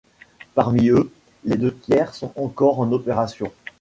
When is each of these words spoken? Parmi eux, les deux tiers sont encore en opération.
Parmi 0.55 0.89
eux, 0.89 1.11
les 1.45 1.57
deux 1.57 1.75
tiers 1.75 2.15
sont 2.15 2.31
encore 2.35 2.79
en 2.79 2.91
opération. 2.91 3.51